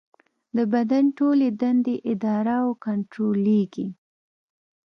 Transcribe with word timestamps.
د 0.55 0.57
بدن 0.73 1.05
ټولې 1.17 1.47
دندې 1.61 1.95
اداره 2.11 2.55
او 2.63 2.69
کنټرولېږي. 2.85 3.87